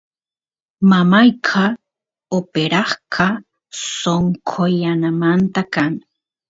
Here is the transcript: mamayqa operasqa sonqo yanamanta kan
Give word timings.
mamayqa 0.89 1.63
operasqa 2.37 3.27
sonqo 3.99 4.63
yanamanta 4.81 5.61
kan 5.73 5.93